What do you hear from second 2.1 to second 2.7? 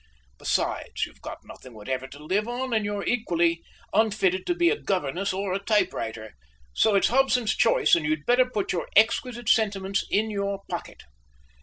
live